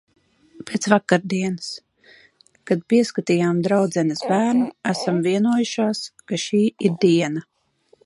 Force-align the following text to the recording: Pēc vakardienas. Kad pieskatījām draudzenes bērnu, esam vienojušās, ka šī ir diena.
Pēc 0.69 0.87
vakardienas. 0.93 1.67
Kad 2.71 2.81
pieskatījām 2.95 3.61
draudzenes 3.69 4.27
bērnu, 4.33 4.73
esam 4.95 5.23
vienojušās, 5.29 6.05
ka 6.33 6.45
šī 6.49 6.67
ir 6.89 7.01
diena. 7.07 7.51